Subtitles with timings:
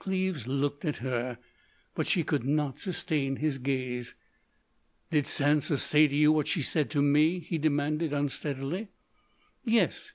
[0.00, 1.38] Cleves looked at her,
[1.94, 4.16] but she could not sustain his gaze.
[5.12, 8.88] "Did Sansa say to you what she said to me?" he demanded unsteadily.
[9.64, 10.10] "Yes....